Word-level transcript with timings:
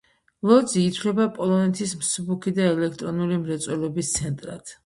ლოძი 0.51 0.85
ითვლება 0.91 1.27
პოლონეთის 1.35 1.93
მსუბუქი 2.01 2.57
და 2.57 2.67
ელექტრონული 2.73 3.41
მრეწველობის 3.47 4.15
ცენტრად. 4.19 4.77